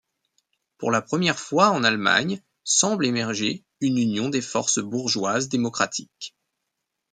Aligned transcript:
Pour 0.79 0.89
la 0.89 1.03
première 1.03 1.37
fois 1.39 1.69
en 1.69 1.83
Allemagne, 1.83 2.41
semble 2.63 3.05
émerger 3.05 3.63
une 3.81 3.99
union 3.99 4.29
des 4.29 4.41
forces 4.41 4.79
bourgeoises 4.79 5.47
démocratiques. 5.47 6.35